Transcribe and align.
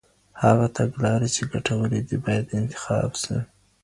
هغه 0.43 0.65
تګلاري 0.77 1.29
چي 1.35 1.43
ګټورې 1.53 1.99
دي، 2.07 2.17
بايد 2.25 2.45
انتخاب 2.59 3.09
سي. 3.23 3.37